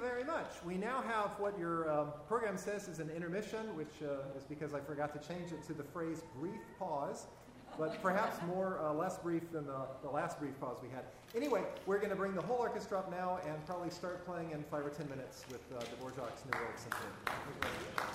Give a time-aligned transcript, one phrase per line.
[0.00, 0.50] very much.
[0.64, 4.74] We now have what your uh, program says is an intermission, which uh, is because
[4.74, 7.26] I forgot to change it to the phrase brief pause,
[7.78, 11.04] but perhaps more uh, less brief than the, the last brief pause we had.
[11.36, 14.62] Anyway, we're going to bring the whole orchestra up now and probably start playing in
[14.64, 18.09] five or ten minutes with uh, the Dvořák's New World Symphony.